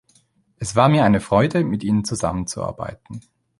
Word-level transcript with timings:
Es 0.57 0.75
war 0.75 0.89
mir 0.89 1.03
eine 1.05 1.19
Freude, 1.19 1.63
mit 1.63 1.83
Ihnen 1.83 2.03
zusammenzuarbeiten. 2.03 3.21